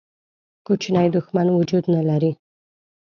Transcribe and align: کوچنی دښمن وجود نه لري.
کوچنی 0.65 1.07
دښمن 1.15 1.47
وجود 1.51 1.83
نه 1.95 2.01
لري. 2.09 2.31